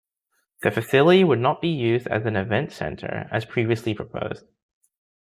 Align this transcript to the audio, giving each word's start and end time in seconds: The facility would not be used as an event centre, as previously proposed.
The 0.63 0.71
facility 0.71 1.23
would 1.23 1.37
not 1.37 1.61
be 1.61 1.67
used 1.67 2.07
as 2.07 2.25
an 2.25 2.35
event 2.35 2.71
centre, 2.71 3.27
as 3.31 3.45
previously 3.45 3.93
proposed. 3.93 4.47